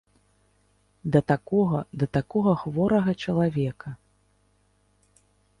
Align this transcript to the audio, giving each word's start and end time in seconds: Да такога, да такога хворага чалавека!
Да 1.15 1.21
такога, 1.31 1.79
да 2.03 2.09
такога 2.19 2.53
хворага 2.63 3.13
чалавека! 3.27 3.89